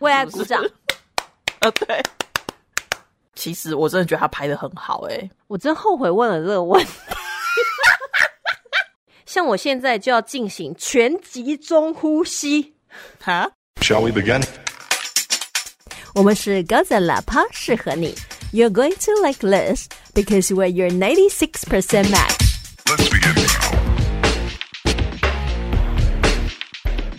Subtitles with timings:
[0.00, 0.62] 为爱鼓掌。
[1.60, 2.02] 呃，对。
[3.34, 6.92] 其实我真的觉得他拍的很好，哎，我真后悔问了这个问题。
[9.24, 12.74] 像我现在就要进行全集中呼吸。
[13.22, 13.50] 哈
[13.80, 14.44] ？Shall we begin？
[16.14, 18.14] 我们是高赞喇叭，适合你。
[18.52, 22.36] You're going to like this because we're your ninety-six percent max.
[22.86, 23.36] Let's begin.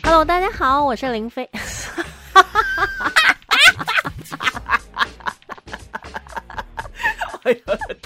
[0.03, 1.49] Hello，大家好，我是林飞。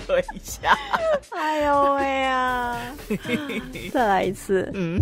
[0.08, 0.78] 对一下，
[1.32, 2.78] 哎呦喂呀！
[3.92, 4.72] 再来一次。
[4.74, 5.02] 嗯。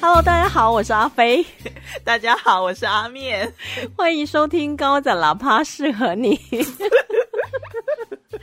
[0.00, 1.44] Hello，大家好，我是阿飞。
[2.02, 3.52] 大家好，我是阿面。
[3.96, 6.40] 欢迎收听高仔喇叭，适合你。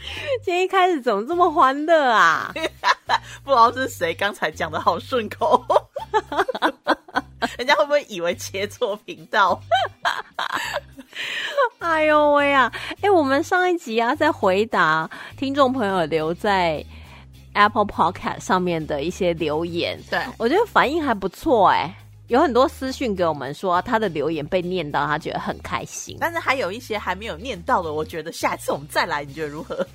[0.43, 2.51] 今天一开始怎么这么欢乐啊？
[3.43, 5.63] 不知道是谁刚才讲的好顺口。
[7.57, 9.59] 人家会不会以为切错频道？
[11.79, 12.71] 哎呦喂啊！
[13.01, 16.83] 哎，我们上一集啊，在回答听众朋友留在
[17.53, 21.93] Apple Podcast 上面的一些留言，对我觉得反应还不错哎，
[22.31, 26.15] 有很多私讯给我们说他的留言被念到，他觉得很开心。
[26.17, 29.85] 但是还有一些还没有念到的，我觉得下次我们再来，你觉得如何？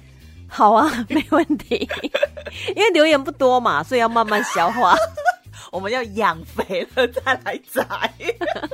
[0.46, 1.88] 好啊， 没问题，
[2.76, 4.94] 因为留言不多嘛，所以要慢慢消化。
[5.76, 7.86] 我们要养肥了再来摘。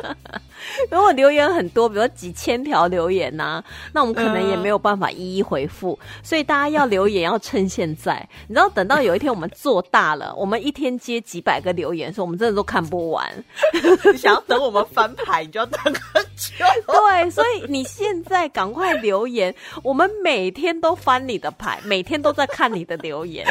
[0.89, 3.61] 如果留言很多，比如说几千条留言呐，
[3.93, 5.99] 那我们可能也没有办法一一回复。
[6.23, 13.45] 所以大家要留言要趁现在，你知道，等到有一天我们做大了，我们一天接几百个留言，说我们真的都看不完。
[14.17, 16.65] 想要等我们翻牌，你就要等很久。
[16.87, 23.45] 对，所以你现在赶快留言，我们每天都翻你的牌，每天都在看你的留言。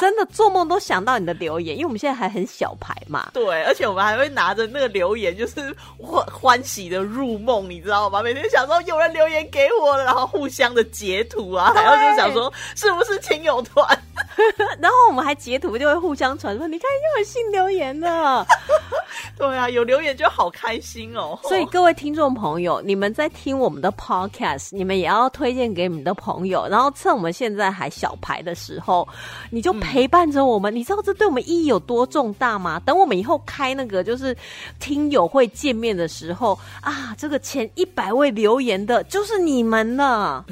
[0.00, 3.30] 真的做梦都想到你的留言，因为我们现在还很小牌嘛。
[3.32, 8.22] 对，而且我们还会拿着那个留言，就是欢欢喜的入梦，你知道吗？
[8.22, 13.86] 每天想说有人留言给我了，然后互相的截图啊，然后就想说是不是亲友团，
[14.80, 18.44] 然后我们还截图就会互相传说，你看又有新留言了。
[19.38, 21.38] 对啊，有留言就好开心哦。
[21.44, 29.06] 所以各位听众朋友，你们在听我们的 podcast，你们也要推荐给你们的朋友，然后趁我们现在还小牌的时候，
[29.50, 29.72] 你就。
[29.84, 32.80] 陪伴着我们，你知道这对我们意义有多重大吗？
[32.86, 34.34] 等我们以后开那个就是
[34.80, 40.44] 听友会见面的时候啊，这个前一百位留言的就是你们了，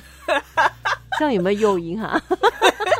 [1.19, 2.21] 这样有没有诱因哈？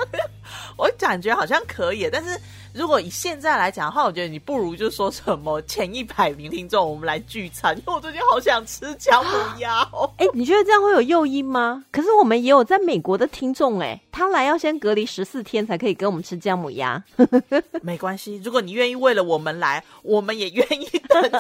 [0.79, 2.41] 我感觉好像可以，但是。
[2.75, 7.77] 如果以现在来讲的话，我觉得你不如就说什么前一百名听众，我们来聚餐。
[7.77, 10.11] 因为我最近好想吃姜母鸭哦。
[10.17, 11.85] 哎，你觉得这样会有诱因吗？
[11.93, 17.03] 可是我们也有在美国的听众，哎，他来要先隔离十四天才可以跟我们吃姜母鸭。
[17.83, 20.89] 没关系，如果你愿意为了我们来，我们也愿意。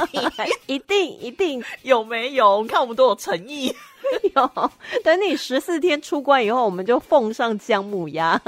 [0.67, 2.63] 一定一定有没有？
[2.63, 3.75] 你看我们都有诚意。
[4.35, 4.71] 有，
[5.03, 8.41] 等你十四天出关以后，我们就奉上姜母鸭。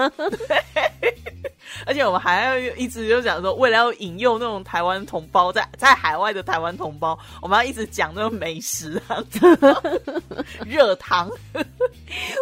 [1.87, 9.19] 而且我们还要一直就讲说，为了要引诱那种台湾同胞在在海外的台湾同胞，我们要一直讲那种美食啊，
[10.65, 11.29] 热汤。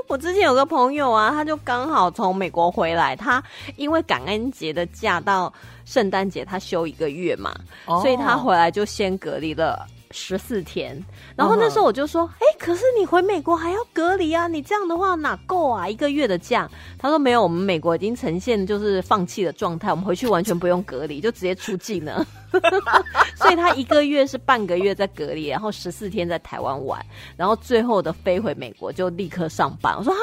[0.08, 3.42] 我之前有个朋友啊，他就刚好从美国回来，他
[3.76, 5.52] 因为感恩节的假到
[5.86, 7.54] 圣诞节，他休一个月嘛，
[7.86, 9.86] 所以他回来就先隔离了。
[10.12, 11.02] 十四天，
[11.34, 14.46] 然后那时候我就说：“哎，可是你回美国还要隔离啊！
[14.46, 15.88] 你这样的话哪够啊？
[15.88, 22.24] 一个月的假。”他说：“没有，我们美国已经呈现就是放弃的状态，我们回去完全不用隔离，就直接出境了。
[23.34, 29.96] 所以他一个月是半个月在隔离，然后十四天在台湾玩，然后最后的飞回美国就立刻上班。
[29.96, 30.20] 我说：啊，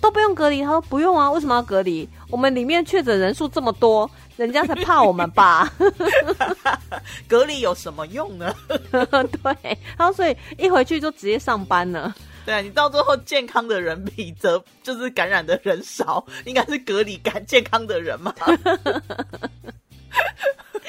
[0.00, 0.62] 都不用隔离？
[0.62, 2.06] 他说：不用啊，为什么要隔离？
[2.30, 4.08] 我们里面确诊人数这么多。”
[4.40, 5.70] 人家才怕我们吧？
[7.28, 8.54] 隔离有什么用呢？
[8.90, 12.14] 对，然后所以一回去就直接上班了。
[12.46, 18.34] 对啊，你到最后健康的人比则就是感染的人少，应该是隔离感健康的人嘛。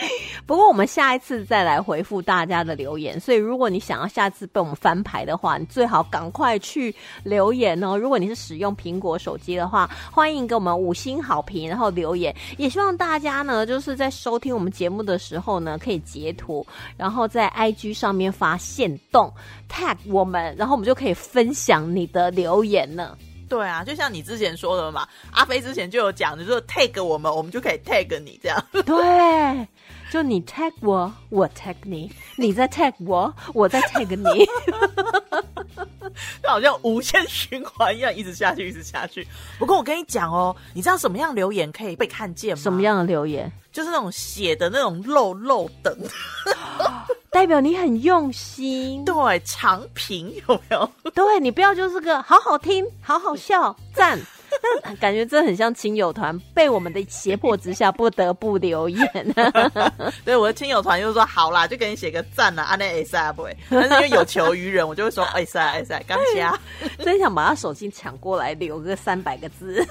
[0.45, 6.93] 不过我们下一次再来回复大家的留言，所以如果你想要下次被我们翻牌的话，你最好赶快去
[7.23, 7.97] 留言哦。
[7.97, 12.35] 如果你是使用苹果手机的话，欢迎给我们五星好评，然后留言。
[12.57, 16.65] 也希望大家呢，就是在收听我们节目的时候呢，可以截图，
[16.97, 19.31] 然后在 IG 上面发现动
[19.69, 23.17] tag 我们，然后我们就可以分享你的留言了。
[23.47, 28.65] 对啊，就像你之前说的嘛，阿飞之前就有讲，你说 tag 我们，我们就可以 tag 你这样。
[28.71, 29.67] 对，
[30.11, 34.45] 就你 tag 我，我 tag 你，你在 tag 我，我在 tag 你。
[36.43, 39.25] 就好像无限循环一样，一直下去，一直下去。
[39.57, 42.61] 不过我跟你讲哦，你知道什么样留言可以被看见吗？
[42.61, 42.81] 什么？
[42.81, 43.49] 样的留言？
[43.71, 45.97] 就是那种写的那种漏漏等，
[47.31, 49.03] 代表你很用心。
[49.07, 50.91] 对，长评有没有？
[51.15, 54.19] 对你不要就是个好好听、好好笑、赞，但
[54.99, 59.07] 感觉这很像亲友团被我们的胁迫之下不得不留言。
[60.25, 63.55] 对，我的亲友团就说好啦，就给你写个赞啦，安内 S 啊不会。
[63.69, 66.57] 但是因为有求于人，我就会说 哎塞哎塞，刚加。
[66.99, 69.85] 真想把他手机抢过来，留个三百个字。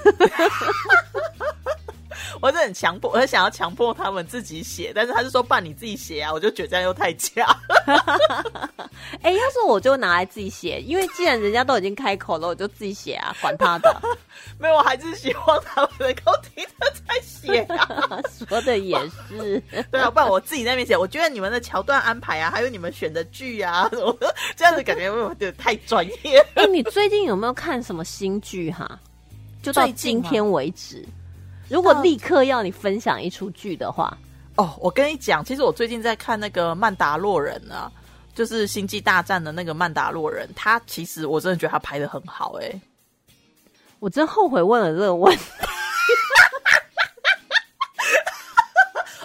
[2.41, 7.45] 我是很强迫，我很想要强迫他们自己写，但是他就说办你自己写啊，我就觉得这样又太假。
[9.21, 13.95] 哎、要是我就拿来自己写，因为既然人家都已经开口了，我就自己写啊，管他的。
[14.57, 18.19] 没有，我还是希望他们能够听得再写啊。
[18.47, 18.97] 说的也
[19.27, 19.61] 是，
[19.91, 26.43] 对啊，不然我自己在那边写，我觉得你们的桥段安排啊，还有你们选的剧啊，什么的这样子感觉有点太专业。
[26.55, 28.99] 哎、你最近有没有看什么新剧哈？
[29.61, 31.05] 就到今天为止，
[31.71, 34.17] 如果立刻要你分享一出剧的话，
[34.57, 37.89] 哦，我跟你讲，其实我最近在看那个《曼达洛人》啊，
[38.35, 42.81] 就是《星际大战》的那个曼达洛人，他其实我真的觉得他拍的很好、哎，
[43.99, 45.43] 我真后悔问了这个问题。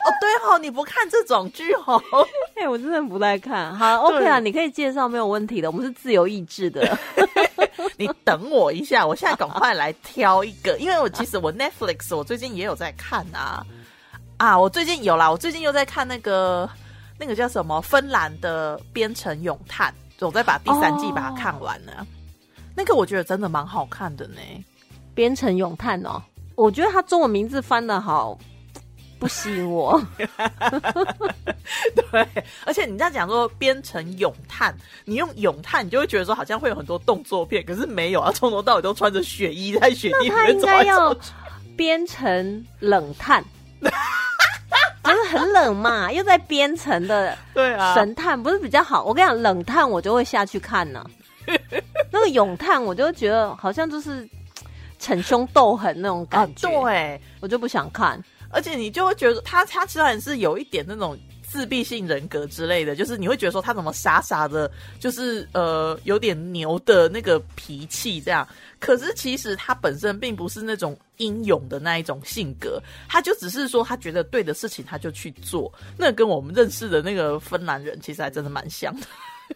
[0.04, 2.00] 哦，对哦，你不看这种剧哦，
[2.54, 3.74] 哎、我真的不太看。
[3.74, 6.96] 好，OK 啊，你可以介绍没有问题的，我们是自由意志的。
[7.96, 13.64] 你等我一下，我现在赶快来挑一个，因为我其实我 Netflix 我最近也有在看啊
[14.36, 16.68] 啊，我最近有啦，我最近又在看那个
[17.18, 19.94] 那个叫什么芬兰的《编程咏叹》，
[20.26, 22.06] 我在把第三季把它看完了。
[22.74, 24.40] 那个我觉得真的蛮好看的呢。
[25.14, 26.22] 编程咏叹哦，
[26.54, 28.38] 我觉得它中文名字翻的好，
[29.18, 30.00] 不吸引我。
[31.94, 32.26] 对，
[32.64, 34.74] 而且你这样讲说编成咏叹，
[35.04, 41.32] 你用咏叹，你就会觉得说好像会有很多动作片，可是没有啊，从头到尾都穿着雪衣在雪地里 他应面走来该要走去。
[41.76, 43.44] 编成冷炭，
[43.80, 49.04] 就是很冷嘛，又在编程的对啊，神探，不是比较好？
[49.04, 51.04] 我跟你讲，冷探我就会下去看呢。
[52.10, 54.26] 那个咏叹，我就觉得好像就是
[54.98, 58.18] 逞凶斗狠那种啊感，觉，对，我就不想看。
[58.50, 68.46] 而且你就会觉得他他虽然是有一点那种自闭性人格之类的，就是你会觉得说他怎么傻傻的，就是呃有点牛的那个脾气这样。
[68.78, 75.72] 可是其实他本身并不是那种英勇的那一种性格，他就只是说他觉得对的事情他就去做。
[75.96, 79.06] 那跟我们认识的那个芬兰人其实还真的蛮像的。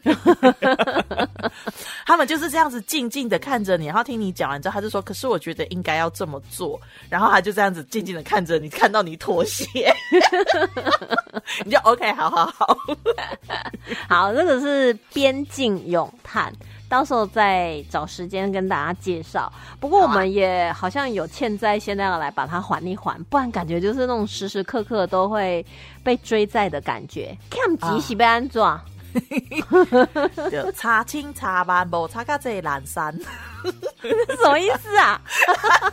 [2.07, 9.93] 他们就是这样子静静的看着你，然后听你讲完之后，他就说：“可是我觉得应该要这么做。”然后他就这样子静静的看着你，看到你妥协，
[11.65, 12.79] 你就 OK，好好好。
[14.09, 16.53] 好，这个是边境咏叹，
[16.89, 19.53] 到时候再找时间跟大家介绍。
[19.79, 25.65] 不过我们也好像有欠债，现在要来把它还一还，不然感觉就是那种时时刻刻都会
[26.03, 27.37] 被追债的感觉。
[27.51, 28.83] 看急喜被安抓，
[30.51, 33.17] 就擦青擦斑，无查到这蓝山，
[34.03, 35.21] 这 是什么意思啊？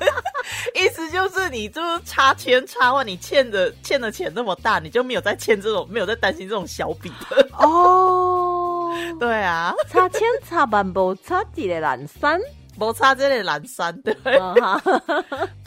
[0.74, 7.48] 意思就是你就是差千差万，你欠的欠的钱那么大，你就没有再欠这种，没有再担心这种小笔的。
[7.58, 12.40] 哦，对啊，差千差万无差几个蓝山。
[12.80, 14.16] 无擦这类蓝山，对。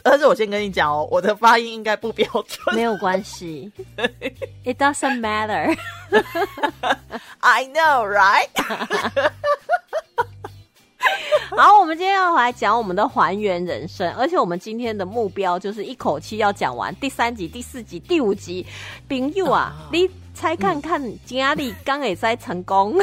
[0.01, 2.75] 但是我先跟你讲哦，我的发音应该不标准。
[2.75, 3.71] 没有关系，
[4.63, 5.77] It doesn't matter。
[7.39, 8.47] I know, right？
[11.57, 18.65] 好，我们今天要来讲我们的还原人生，而且我们今天的目标就是一口气要讲完第三集、第四集、第五集。
[19.09, 22.95] 朋友啊，你猜看看，家里刚也在成功，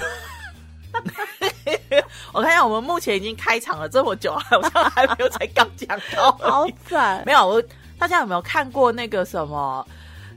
[2.32, 6.32] 我看一下，我们目前已经开场了这么久，好像还没有才刚讲到。
[6.32, 7.22] 好惨。
[7.26, 7.62] 没有，我
[7.98, 9.86] 大家有没有看过那个什么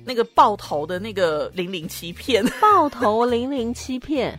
[0.03, 2.43] 那个爆头的那个零零七片？
[2.59, 4.37] 爆头零零七片，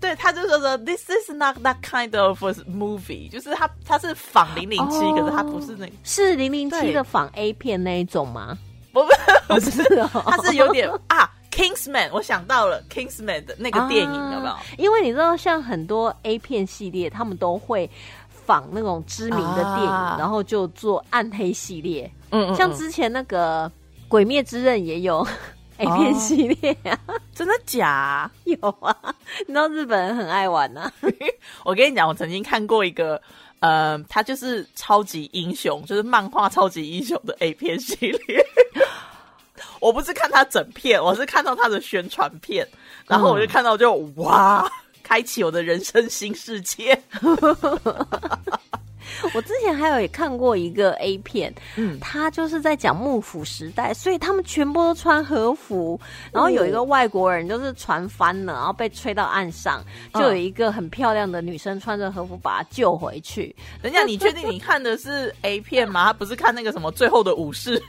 [0.00, 8.56] 对，他就说说 This is not that kind of movie，就是他他是仿零零七，哦可是他不是那个，是零零七对的仿 A 片那一种吗？
[8.92, 9.02] 不
[9.48, 11.28] 不不是，是哦，他是有点啊。
[11.58, 14.54] Kingsman，我想到了 Kingsman 的那个电影、啊有没有？
[14.78, 17.90] 因为你知道，像很多 A 片系列，他们都会
[18.30, 22.08] 仿那种知名的电影，啊然后就做暗黑系列。
[22.30, 23.68] 嗯像之前那个
[24.06, 25.26] 《鬼灭之刃》也有
[25.78, 26.96] A 片系列啊，
[27.34, 28.30] 真的假？
[28.44, 28.94] 有啊。
[29.40, 30.92] 你知道日本人很爱玩啊，
[31.64, 33.20] 我跟你讲，我曾经看过一个，
[33.60, 38.46] 呃，他就是超级英雄，就是漫画超级英雄的 A 片系列。
[39.80, 42.66] 我不是看他整片， 我是看到他的宣传片，
[43.06, 44.70] 然后我就看到就哇，
[45.02, 47.00] 开启我的人生新世界。
[49.34, 55.98] 我之前还有也看过一个 A 片，嗯他就是在讲幕府时代，所以他们全部都穿和服，
[56.30, 59.82] 然后有一个外国人就是船翻了，然后被吹到岸上，
[60.12, 63.56] 就有一个很漂亮的女生穿着和服把他救回去。
[63.82, 66.04] 人家，你确定你看的是 A 片吗？
[66.04, 67.80] 他不是看那个什么《最后的武士》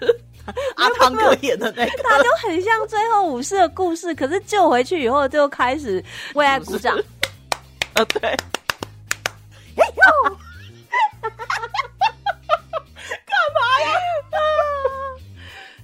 [0.76, 1.92] 阿汤哥演的那个。
[2.04, 6.04] 他就很像最后武士的故事，可是救回去以后就开始
[6.34, 6.98] 为爱鼓掌。
[7.94, 8.38] 啊，对，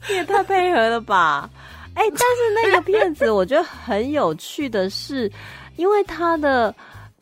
[0.08, 1.50] 你也太配合了吧！
[1.96, 5.32] 哎、但是那个片子我觉得很有趣的是，
[5.78, 6.74] 因为它的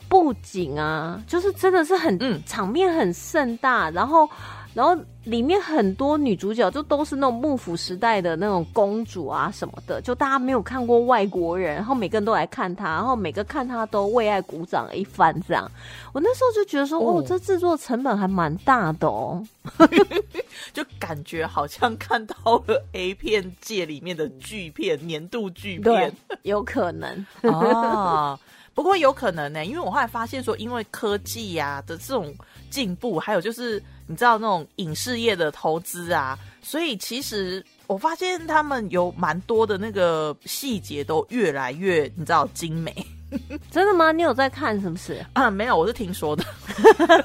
[0.09, 4.29] 布景啊，就是真的是很、嗯场面很盛大，然后
[4.73, 15.69] 然后里面很多女主角就都是那种幕府时代的那种公主啊什么的，就大家没有看过外国人，然后每个人都来看她，然后每个看她都为爱鼓掌一番，这样。
[16.11, 19.45] 我那时候就觉得说，哦，哦这制作成本还蛮大的哦。
[20.73, 22.35] 就感觉好像看到
[22.67, 26.11] 了 A 片界里面的巨片，年度巨片。，
[26.43, 27.25] 有可能。
[27.43, 28.37] 啊，
[28.73, 32.33] 不过有可能呢、因为我后来发现说，因为科技呀、的这种
[32.69, 42.93] 进步，还有就是你知道那种影视业的投资啊，所以其实我发现他们有蛮多的那个细节都越来越你知道精美
[43.71, 44.11] 真的吗？
[44.11, 45.25] 你有在看是不是？
[45.33, 45.49] 啊。
[45.49, 46.43] 没有，我是听说的。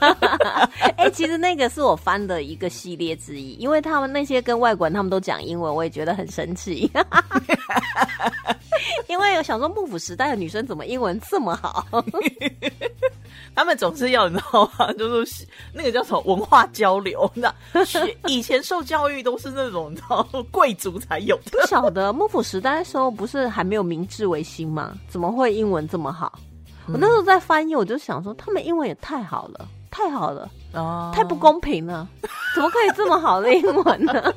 [0.96, 6.90] 哎、其实那个是我翻的一个系列之一，因为他们那些跟外国人他们都讲英文，我也觉得很生气。
[9.08, 11.86] 因为我想说，幕府时代的女生怎么英文这么好？
[13.54, 14.92] 他们总是要你知道吗？
[14.94, 21.58] 就是那个叫什么文化交流，你知道，学以前受教育都是那种你知道贵族才有的。
[21.60, 24.92] 不晓得幕府时代的时候不是还没有明治维新吗？
[25.08, 26.38] 怎么会英文这么好？
[26.86, 32.06] 我那时候在翻译，我就想说，他们英文也太好了，太好了，哦太不公平了，
[32.54, 34.34] 怎么可以这么好的英文呢？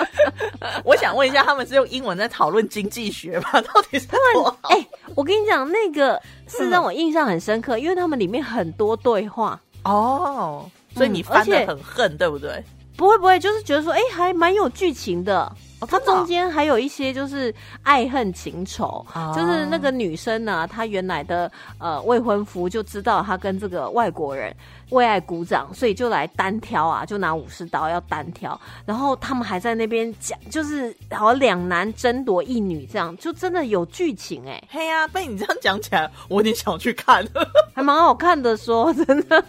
[0.84, 3.52] 我想问一下，他们是用英文在讨论经济学吗？
[3.62, 4.56] 到底是多好？
[4.70, 9.60] 哎、我跟你讲，那个是让我印象很深刻，因为他们里面很多对话。
[9.84, 12.62] 哦，所以你嗯翻的很恨，对不对？
[12.96, 15.50] 不会不会，就是觉得说，哎、还蛮有剧情的。
[15.80, 24.54] 哦中间还有一些就是爱恨情仇，哦就是那个女生呢，她原来的呃未婚夫就知道她跟这个外国人
[24.90, 37.26] 为爱鼓掌，所以就来单挑啊，就拿武士刀要单挑，然后他们还在那边讲，就是好像两男争夺一女这样，就真的有剧情哎、嘿呀、被你这样讲起来，我有点想去看，
[37.72, 39.44] 还蛮好看的说真的。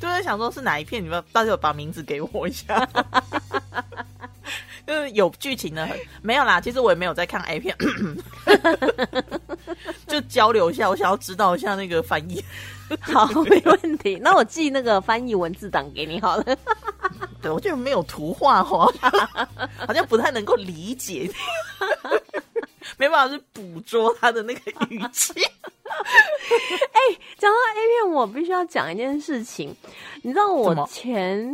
[0.00, 2.86] 就在想说是哪一片，你们到底有把名字给我一下。
[4.86, 7.76] 就是有剧情的很没有啦，其实我也没有在看 A 片，
[10.06, 12.44] 就交流一下，我想要知道一下那个翻译。
[13.02, 14.16] 好，没问题。
[14.22, 16.44] 那我寄那个翻译文字档给你好了。
[17.42, 18.86] 对我觉得没有图画化，
[19.76, 21.28] 好像不太能够理解，
[22.96, 25.34] 没办法去捕捉他的那个语气。
[27.38, 29.74] 讲到 A 片，我必须要讲一件事情。
[30.22, 31.52] 你知道我前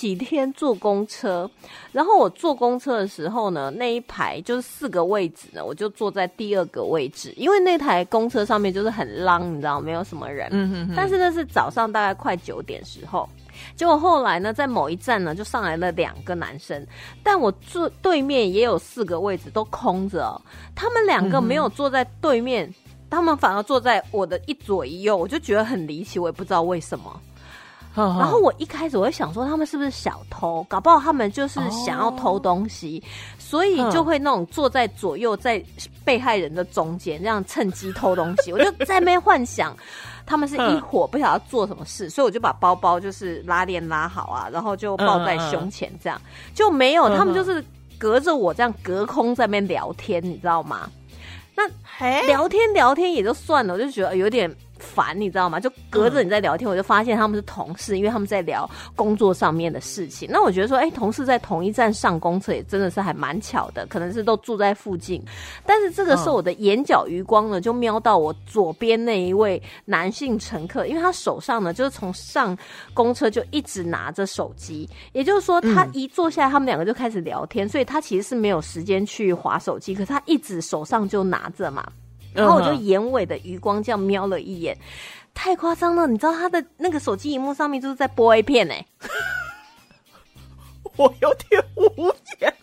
[0.00, 1.48] 几天坐公车，
[1.92, 10.48] 然后我坐公车的时候呢，那一排就是四个位置呢，我就坐在第二个位置，因为那台公车上面就是很浪，你知道没有什么人。
[10.52, 13.28] 嗯哼哼但是那是早上大概快九点时候。
[13.76, 16.82] 结果后来呢，在某一站呢，就上来了两个男生，
[17.22, 20.40] 但我坐对面也有四个位置都空着哦。
[20.74, 22.74] 他们两个没有坐在对面，
[23.10, 27.20] 他们反而坐在我的一左一右，我就觉得很离奇，我也不知道为什么。
[27.94, 30.64] 然然后我一开始我会想说，他们是不是小偷？
[30.68, 33.02] 搞不好他们就是想要偷东西，
[33.38, 35.62] 所以就会那种坐在左右，在
[36.04, 38.52] 被害人的中间，这样趁机偷东西。
[38.54, 39.76] 我就在那边幻想。
[40.26, 46.20] 他们是一伙不晓得做什么事，所以我就把包包就是拉链拉好啊，然后就抱在胸前，这样
[46.54, 47.08] 就没有。
[47.16, 47.64] 他们就是
[47.98, 50.88] 隔着我这样隔空在那边聊天，你知道吗？
[51.56, 51.68] 那，
[52.28, 54.48] 聊天聊天也就算了，我就觉得有点
[54.80, 55.60] 烦，你知道吗？
[55.60, 60.28] 就隔着你在聊天，我就发现他们是同事，因为他们在聊工作上面的事情。
[60.32, 65.22] 那我觉得说，哎、同事在同一站上公车也真的是还蛮巧的，可能是都住在附近。
[65.64, 72.56] 但是这个时候我的眼角余光呢，就瞄到我左边那一位男性乘客，因为他手上呢就是从上
[72.94, 81.86] 公车就一直拿着手机，也就是说他一坐下来，他们两个就开始聊天，所以他其实是没有时间去划手机，可是他一直手上就拿着嘛。
[82.32, 84.76] 然后我就眼尾的余光这样瞄了一眼，
[85.34, 86.06] 太夸张了！
[86.06, 88.86] 你知道他的那个手机荧幕上面就是在播 A 片哎、
[90.96, 91.84] 我有点无
[92.40, 92.52] 言。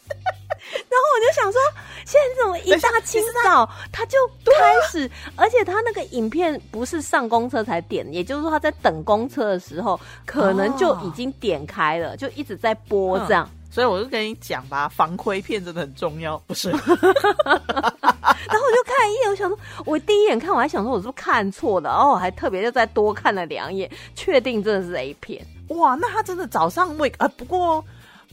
[0.67, 1.61] 然后我就想说，
[2.05, 13.49] 现在怎么一大清早他就开始，而且他那个影片不是上公车才点，也就是说他在等公车的时候，可能就已经点开了，就一直在播这样。
[13.71, 16.71] 所以我就跟你讲吧，防窥片真的很重要，不是？
[18.47, 25.45] 然后我就看一眼，我想说，我第一眼看我还想说我是不是看错了，然后我还特别就再多看了两眼，确定真的是 A 片。
[25.69, 27.27] 哇，那他真的早上 wake 啊？
[27.37, 27.83] 不过，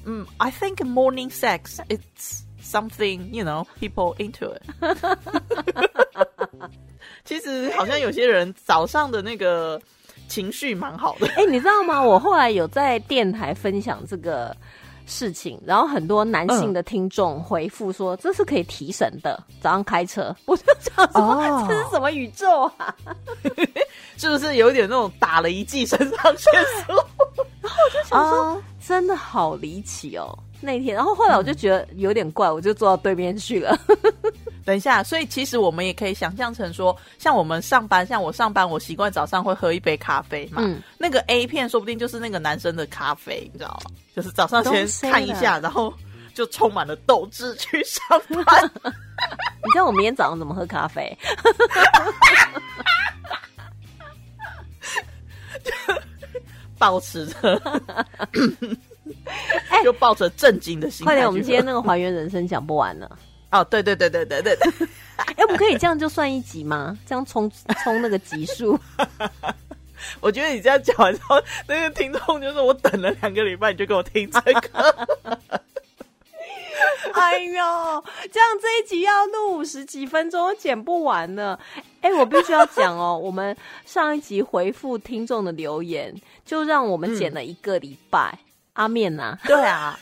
[0.05, 4.63] 嗯，I think morning sex it's something you know people into it。
[7.25, 9.81] 其实好像有些人早上的那个
[10.29, 11.27] 情绪蛮好的。
[11.37, 12.03] 哎，你知道吗？
[12.03, 14.57] 我后来有在电台分享这个。
[15.07, 19.43] 事情，然后很多男性的听众回复说这是可以提神的。
[19.61, 22.95] 早上开车， 我就想说这是什么宇宙啊？
[24.17, 26.53] 是不是有点那种打了一剂肾上腺
[26.87, 26.93] 素？
[27.61, 30.39] 然后我就想说，真的好离奇哦。
[30.61, 33.77] 那天，然后后来我就觉得有点怪，我就坐到对面去了。
[34.65, 40.63] 等一下，所以其实我们也可以想象成说，像我们上班，像我上班，我习惯早上会喝一杯咖啡嘛。
[40.65, 43.91] 嗯，那个 A 片说不定就是那个男生的咖啡，你知道吗？
[44.17, 45.93] 就是早上先看一下，然后
[46.33, 48.03] 就充满了斗志去上
[48.45, 48.71] 班。
[49.65, 51.17] 你知道我明天早上怎么喝咖啡？
[56.77, 57.63] 保持着，
[59.83, 61.05] 就抱着震惊的心。
[61.05, 63.19] 快点，我们今天那个还原人生讲不完了。
[63.51, 64.89] 哦，对对对对对对对，
[65.37, 66.99] 哎，不可以这样就算一集吗？
[67.07, 67.51] 这样冲
[67.83, 68.79] 冲那个集数？
[70.21, 74.61] 我觉得你这样讲完之后，那个听众就说：“我等了两个礼拜，你就给我听这个。
[77.15, 81.59] ”哎呦，这样这一集要录五十几分钟，剪不完呢。
[82.01, 88.37] 哎，我必须要讲哦，我们上一集回复听众的留言，就让我们剪了一个礼拜。
[88.75, 89.99] 阿面呐，对啊，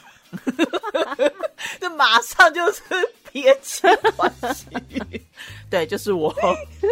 [1.79, 2.83] 这马上就是。
[3.33, 3.83] 憋气
[4.17, 4.67] 关系，
[5.71, 6.35] 对，就是我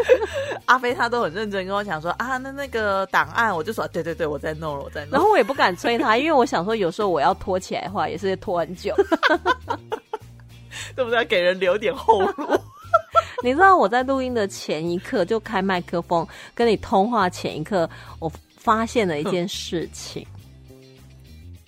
[0.65, 5.13] 阿飞，他都很认真跟我讲说啊，那那个档案，我就说对对对，我在弄了，我在弄。
[5.13, 8.95] 然后我也不敢催他，因为我想说，有时候我要拖起来的话，也是拖很久，
[10.97, 11.25] 对不对？
[11.27, 12.59] 给人留点后路。
[13.45, 17.89] 你知道我在录音的前一刻就开麦克风跟你通话，前一刻
[18.19, 20.27] 我发现了一件事情。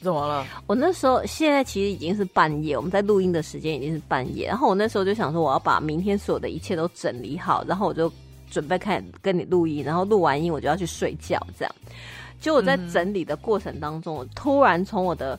[0.02, 0.44] 怎么了？
[0.66, 4.48] 我那时候现在其实已经是半夜，我们在录音的时间已经是半夜。
[4.48, 8.12] 然后我那时候就想说，我要把明天所有的一切都整理好，然后我就
[8.50, 9.84] 准备开始跟你录音。
[9.84, 11.40] 然后录完音，我就要去睡觉。
[11.58, 11.74] 这样，
[12.40, 15.38] 就我在整理的过程当中，我突然从我的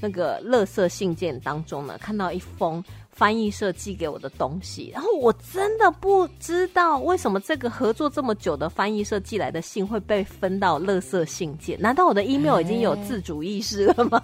[0.00, 2.82] 那个垃圾信件当中呢，看到一封。
[3.18, 11.76] 翻译社寄给我的东西，然后我真的不知道为什么这个合作这么久的翻译社寄来的信会被分到垃圾信件？
[11.80, 14.22] 难道我的 email 已经有自主意识了吗？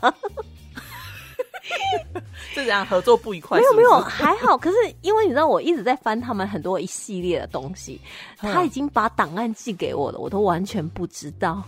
[2.52, 3.58] 是 这样合作不愉快？
[3.58, 4.56] 没有没有，还好。
[4.56, 8.00] 可是因为你知道，我一直在翻他们很多一系列的东西，
[8.38, 11.64] 他已经把档案寄给我了，我都完全不知道。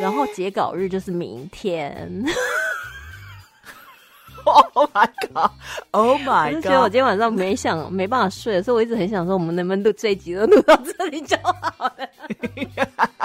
[0.00, 2.24] 然后截稿日就是明天。
[4.44, 5.50] Oh my god!
[5.90, 6.62] Oh my god!
[6.66, 12.08] 所以我今天晚上没想没办法睡，所以我一直很想说，我们能不能录这一集都录到这里就好了。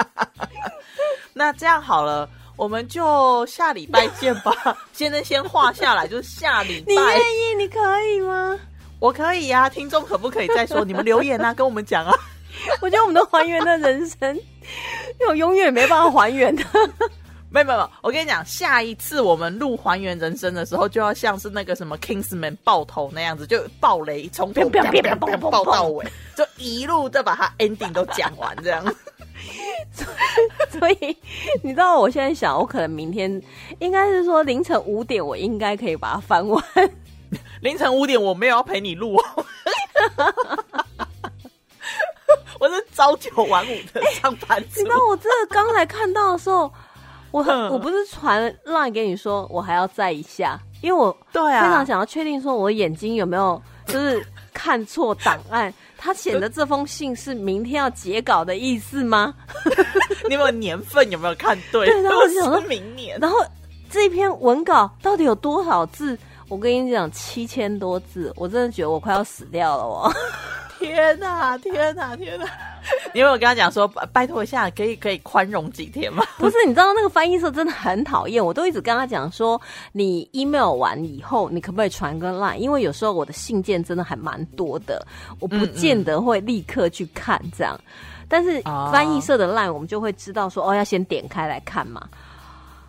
[1.32, 4.52] 那这样好了，我们就下礼拜见吧。
[4.92, 6.86] 现在先画下来，就是下礼拜。
[6.88, 7.54] 你愿意？
[7.58, 8.58] 你可以吗？
[8.98, 9.68] 我可以呀。
[9.68, 10.84] 听众可不可以再说？
[10.84, 12.14] 你们留言啊，跟我们讲啊。
[12.80, 14.40] 我觉得我们都还原了人生，
[15.28, 16.64] 我永远没办法还原的。
[17.64, 26.04] 没有没有，我跟你讲，下一次我们录还原人生的时候，就要像是那个什么 Kingsman 爆头那样子，就爆雷从头爆到尾，
[26.36, 28.84] 就一路再把它 ending 都讲完这样。
[30.68, 31.16] 所以
[31.62, 33.40] 你知道，我现在想，我可能明天
[33.78, 36.62] 应该是说凌晨五点，我应该可以把它翻完。
[37.62, 39.46] 凌晨五点我没有要陪你录，哦
[42.58, 44.80] 我是朝九晚五的上班族。
[44.80, 46.70] 你知道，我这个刚才看到的时候。
[47.44, 55.72] 我我不是传赖给你说，我还要再一下，因为我对啊，非常想要确定说我眼睛有没有就是看错档案。
[55.98, 59.34] 他写的这封信是明天要截稿的意思吗？
[60.28, 61.86] 你有没有年份有没有看对？
[61.86, 63.18] 对，然后我就想说明年。
[63.18, 63.38] 然后
[63.90, 66.16] 这篇文稿到底有多少字？
[66.48, 70.12] 我跟你讲，七千多字，我真的觉得我快要死掉了我。
[70.78, 71.56] 天哪！
[71.58, 72.16] 天哪！
[72.16, 72.46] 天哪！
[73.12, 76.24] 你有没有跟他讲说，拜托一下，可以可以宽容几天吗？
[76.38, 79.60] 不是，你知道那个翻译社真的很讨厌，我都一直跟他讲说，
[79.92, 82.56] 你 email 完以后，你可不可以传个 line？
[82.56, 85.04] 因为有时候我的信件真的还蛮多的，
[85.40, 87.78] 我不见得会立刻去看这样。
[88.28, 92.06] 但是翻译社的 line，我们就会知道说，哦，要先点开来看嘛。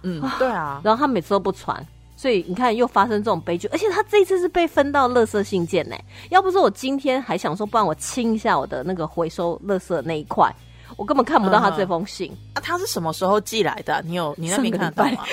[0.03, 0.81] 嗯，对啊。
[0.83, 1.83] 然后他每次都不传。
[2.17, 5.95] 所以你看又发生这种悲剧，而且他这一次是被分到垃圾信件呢。
[6.31, 10.51] 要不是我今天还想说，不然我清一下我的那个回收垃圾那一块，
[10.97, 12.35] 我根本看不到他这封信。
[12.55, 14.01] 啊，他是什么时候寄来的？
[14.03, 15.23] 你有你那边看得到吗？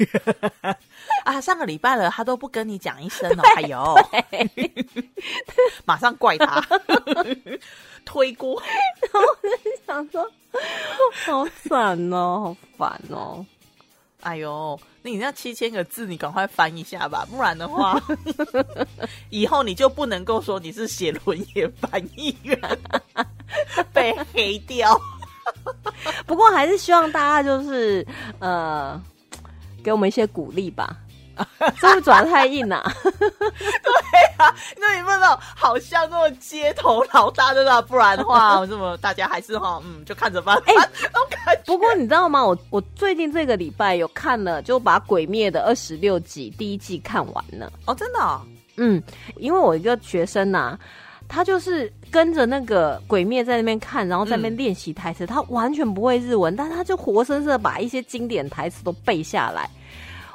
[1.24, 3.94] 啊，上个礼拜了，他都不跟你讲一声哦，哎呦，
[5.84, 6.66] 马上怪他，
[8.06, 8.58] 推锅。
[9.02, 9.54] 然后我就
[9.86, 10.26] 想说，
[11.26, 13.44] 好惨哦，好烦哦。
[14.22, 18.00] 哎呦，你那七千个字，你赶快翻一下吧，不然的话，
[19.30, 22.58] 以后你就不能够说你是写轮眼翻译员，
[23.92, 25.00] 被黑掉。
[26.26, 28.06] 不过还是希望大家就是
[28.38, 29.00] 呃，
[29.82, 30.96] 给我们一些鼓励吧。
[31.78, 32.82] 是不是转太硬了？
[33.02, 33.36] 对
[34.38, 37.80] 啊，那你问到好像那种街头老大对吧？
[37.82, 40.56] 不然的话，这么大家还是哈， 嗯，就看着办。
[40.66, 40.74] 哎，
[41.66, 42.44] 不过你知道吗？
[42.44, 47.70] 我我最近这个礼拜有看了，就把《鬼灭》的二十六集第一季看完了。
[47.86, 48.40] 哦，真的？
[48.76, 49.02] 嗯，
[49.36, 50.78] 因为我一个学生呐，
[51.28, 55.26] 他就是跟着那个《鬼灭》在那边看，然后在那边练习台词。
[55.26, 59.68] 他完全不会日文，但他就活生生的把一些经典台词都背下来。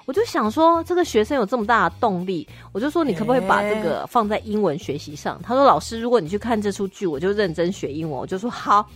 [0.06, 5.40] 我就想说，这个学生有这么大的动力，我就说你可不可以把这个放在英文学习上？
[5.44, 8.88] 他说：“老师，如果你去看这出剧，我就认真学英文。”我就说：“好。”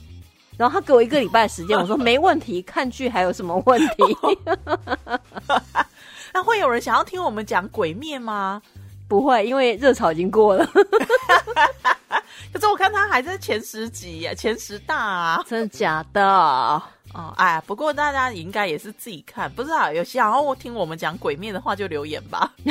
[0.58, 4.18] 然后他给我一个礼拜时间，我说：“没问题，看剧还有什么问题？”
[6.34, 8.62] 那会有人想要听我们讲《鬼灭》吗？
[9.08, 10.64] 不会，因为热潮已经过了。
[12.54, 16.82] 可是我看他还在前十集呀，前十大啊，真的假的？
[17.14, 22.52] 哦，哎，不过大家应该也是自己看，不知道有想要听我们讲鬼面的话，就留言吧。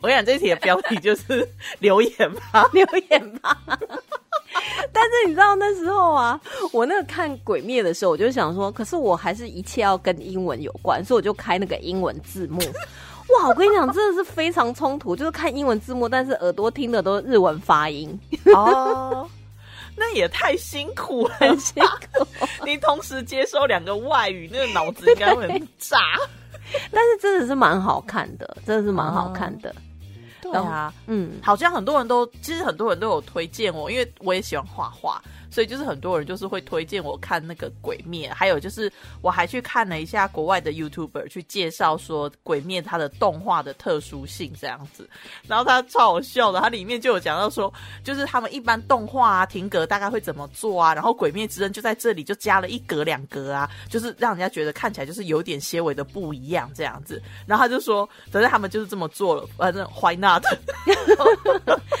[0.00, 1.46] 我跟你讲，这题的标题就是
[1.80, 3.58] 留言吧， 留言吧。
[4.92, 6.40] 但是你知道那时候啊，
[6.72, 12.60] 我那个看鬼灭的时候，我就想说，可是我还是一切要跟英文有关，所以我就开那个英文字幕。
[12.60, 18.18] 哇，我跟你讲，真的是非常冲突，就是看英文字幕，但是耳朵听的都是日文发音。
[18.54, 19.28] 哦。
[19.96, 22.26] 那也太辛苦了，很辛苦。
[22.64, 25.98] 你同时接收两个外语，那个脑子应该会很炸。
[26.92, 29.74] 但是真的是蛮好看的，真的是蛮好看的。
[30.40, 35.22] 对啊，嗯，好像很多人都，其实很多人都有推荐我，因为我也喜欢画画。
[35.50, 45.08] 所以就是很多人就是会推荐我看那个《鬼灭》，还有就是我还去看了一下国外的 YouTuber 去介绍说《鬼灭》它的动画的特殊性这样子，
[45.46, 47.72] 然后他超好笑的，他里面就有讲到说，
[48.04, 60.44] 就是他们一般动画啊停格大概会怎么做啊，然后《鬼灭之刃》就在这里就加了一格两格啊，就是让人家觉得看起来就是有点些微的不一样这样子，然后他就说，反正他们就是这么做了，反正 Why not？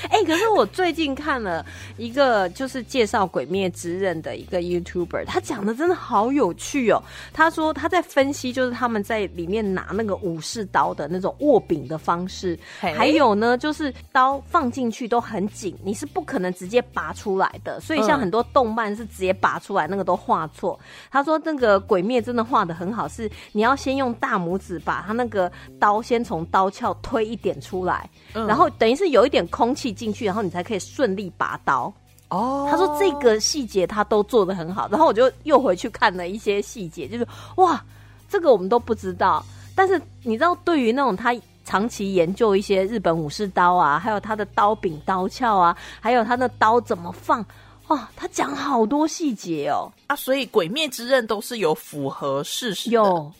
[0.08, 3.40] 哎，可是我最近看了一个就是介绍鬼。
[3.40, 7.02] 鬼灭之刃的一个 YouTuber，他讲的真的好有趣哦。
[7.32, 17.80] 他说他在分析，就是他们在里面拿那个武士刀的那种握柄的方式，还有呢，就是刀放进去都很紧，你是不可能直接拔出来的。
[17.80, 20.78] 所以像很多动漫是直接拔出来，那个都画错。
[21.10, 31.92] 他说那个鬼灭真的画的很好，是你要先用大拇指把他那个刀先从刀鞘推一点出来，然后等于是有一点空气进去，然后你才可以顺利拔刀。
[32.28, 37.26] 哦，他说这个细节他都做的很好，然后我就又回去看了一些细节，就是
[37.56, 37.84] 哇，
[38.28, 39.44] 这个我们都不知道。
[39.74, 47.44] 但是你知道，对于那种他长期研究一些日本武士刀啊，还有他的刀柄、刀鞘啊，还有他的刀怎么放，
[47.88, 49.90] 哇，他讲好多细节哦。
[50.06, 52.94] 啊，所以《鬼灭之刃》都是有符合事实的。
[52.94, 53.32] 有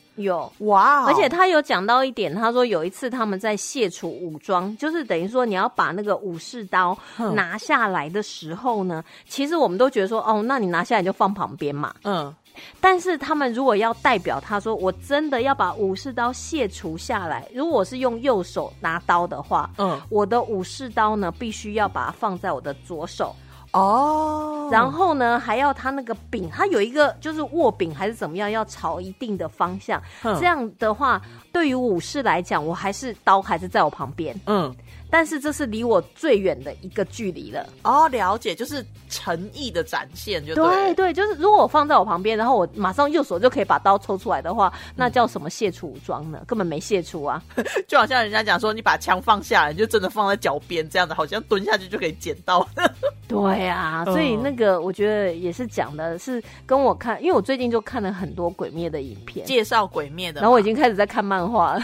[0.59, 6.97] 哇，而且他有讲到一点，他说有一次他们在卸除武装，就是等于说你要把那个武士刀
[7.35, 11.95] 拿下来的时候呢，其实我们都觉得说，哦，那你拿下来就放旁边嘛。
[12.05, 12.35] 嗯，
[12.81, 23.35] 但是他们如果要代表他说，我真的要把武士刀卸除下来，如果是用右手拿刀的话，嗯，我的武士刀呢，必须要把它放在我的左手。
[23.73, 30.03] 哦，然后呢，还要他那个柄，他有一个就是握柄还是怎么样，要朝一定的方向。
[30.23, 31.21] 这样的话，
[31.53, 34.39] 对于武士来讲，我还是刀还是在我旁边。
[34.47, 34.75] 嗯。
[35.11, 46.41] 但是这是离我最远的一个距离了哦，了解，就是诚意的展现，就对对，就是如果我放在我旁边，然后我马上右手就可以把刀抽出来的话，那叫什么卸除武装呢？
[46.47, 47.43] 根本没卸除啊！
[47.89, 52.67] 就好像人家讲说，你把枪放下来，就真的放在脚边，这样子好像蹲下去就可以捡到。
[53.27, 61.81] 对啊，所以那个我觉得也是讲的是跟我看，因为我最近就看了很多鬼灭的影片，介绍鬼灭的，然后我已经开始在看漫画了。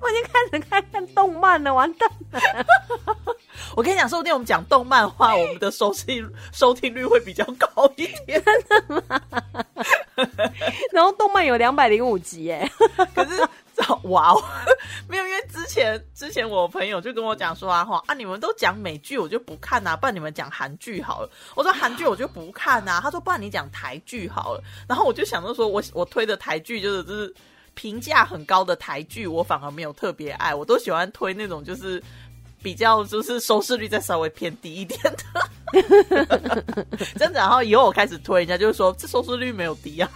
[0.00, 2.40] 我已经开始看看动漫了，完蛋了！
[3.76, 6.04] 我跟你讲，说不定我们讲动漫话，我们的收视
[6.52, 8.42] 收听率会比较高一点。
[8.44, 9.20] 真的吗？
[10.92, 12.70] 然后动漫有两百零五集，哎，
[13.14, 13.42] 可是
[14.04, 14.42] 哇哦，
[15.08, 21.30] 没有，因为之前之前我朋友就跟我讲说啊，哈啊，你们都讲美剧，我就不看呐，不然你们讲韩剧好了。
[21.54, 24.62] 我说韩剧我就不看呐，他说不然你讲台剧好了。
[24.88, 27.34] 然后我就想着说，我我推的台剧就是就是
[27.76, 32.02] 评价很高的台剧，我反而没有特别爱，我都喜欢推那种就是
[32.60, 35.14] 比较就是收视率再稍微偏低一点的。
[37.16, 40.10] 真的，然后以后我开始推人家就是说这收视率没有低啊。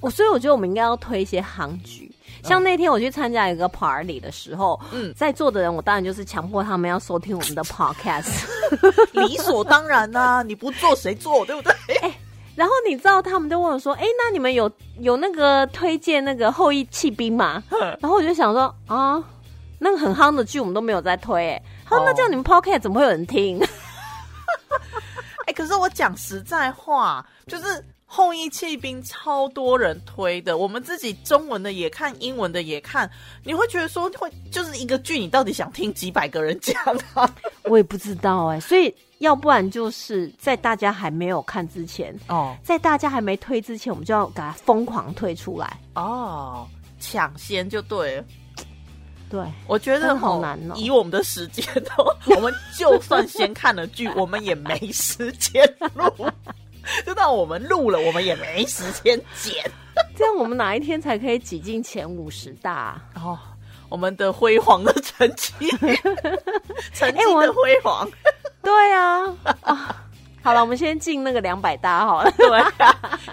[0.00, 2.10] 我所以我觉得我们应该要推一些行剧。
[2.42, 8.44] 像那天我去参加一个 party 的时候，嗯，在座的人我当然就是强迫他们要收听我们的 podcast，
[9.12, 11.72] 理所当然呐，你不做谁做，对不对？
[12.02, 12.18] 哎，
[12.56, 17.62] 然后你知道他们就问我说，哎，那你们有有那个推荐那个后羿弃兵吗？
[18.00, 19.22] 然后我就想说啊，
[19.78, 23.60] 那个很夯的剧我们都没有在推，哎，他说那这样你们 podcast 怎么会有人听？
[25.46, 27.84] 哎，可是我讲实在话，就是。
[28.08, 33.10] 后羿弃兵超多人推的，我们自己中文的也看，英文的也看。
[33.42, 36.76] 你会觉得说会就是一个剧，你到底想听几百个人讲
[37.14, 37.28] 啊？
[37.64, 46.66] 我也不知道哎，所以要不然就是在大家还没有看之前哦，在大家还没推之前，我们就要给它疯狂推出来哦，
[47.00, 48.24] 抢先就对了。
[49.28, 50.74] 对，我觉得好难哦。
[50.76, 56.30] 以我们的时间哦，我们就算先看了剧， 我们也没时间录。
[57.04, 59.68] 就到我们录了，我们也没时间剪。
[60.14, 63.02] 这样我们哪一天才可以挤进前五十大？
[63.16, 63.36] 哦，
[63.88, 65.52] 我们的辉煌的成绩，
[66.94, 68.08] 曾经的辉煌。
[68.66, 69.32] 对啊。
[70.42, 72.30] 好了，我们先进那个两百大好了。
[72.38, 72.48] 对，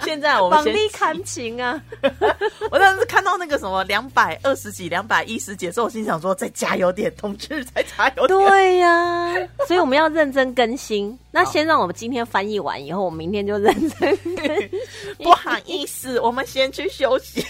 [0.02, 0.74] 现在我们先。
[0.74, 1.80] 力看情啊！
[2.72, 8.40] 我当时看到那个什么两百二十几、两百一十几，所以我心想说：再加油点，同志，再加油点。
[8.40, 9.34] 对呀，
[9.68, 11.18] 所以我们要认真更新。
[11.36, 14.20] 那先让我们今天翻译完以后，我明天就认真。
[15.18, 17.44] 不好意思，我们先去休息。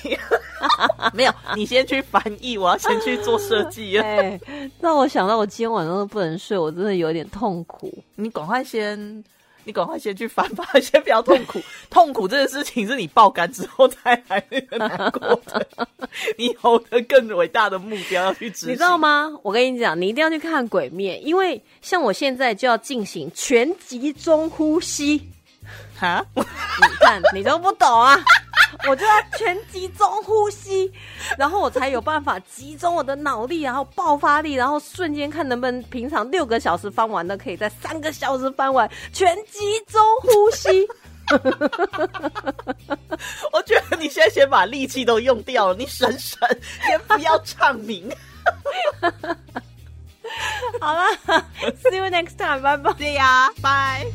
[1.14, 4.00] 没有，你先去翻译，我要先去做设计。
[4.00, 4.40] 哎，
[4.80, 7.94] 让我想到我今天晚上都不能睡，我真的有点痛苦。
[8.16, 9.24] 你赶快先。
[9.66, 11.62] 你赶快先去翻吧，先不要痛苦。
[11.90, 15.68] 痛苦这件事情是你爆肝之后才来那个难过的。
[16.38, 19.32] 你有的更伟大的目标要去执行，你知道吗？
[19.42, 25.30] 我跟你讲，你一定要去看《鬼灭》，因为像我现在就要进行全集中呼吸。
[25.98, 26.44] 哈，你
[27.00, 28.20] 看你都不懂啊！
[28.88, 30.92] 我就要全集中呼吸，
[31.38, 38.90] 然后我才有办法集中我的脑力，然后爆发力，然后瞬间看能不能平常六个小时翻完的，可以在三个小时翻完。
[39.12, 40.88] 全集中呼吸。
[43.54, 46.38] 我觉得你现在先把力气都用掉了，你省省，
[46.86, 48.12] 先不要唱名。
[50.82, 51.04] 好了，
[51.82, 52.92] See you next time，拜拜。
[52.94, 54.06] 对呀，拜。